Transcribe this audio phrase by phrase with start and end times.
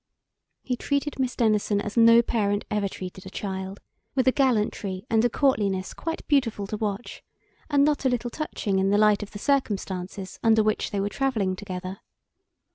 [0.63, 3.79] He treated Miss Denison as no parent ever treated a child,
[4.15, 7.21] with a gallantry and a courtliness quite beautiful to watch,
[7.69, 11.07] and not a little touching in the light of the circumstances under which they were
[11.07, 11.99] travelling together.